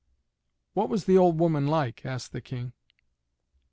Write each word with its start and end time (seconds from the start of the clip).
"What 0.73 0.89
was 0.89 1.05
the 1.05 1.15
old 1.19 1.37
woman 1.39 1.67
like?" 1.67 2.07
asked 2.07 2.31
the 2.31 2.41
King. 2.41 2.73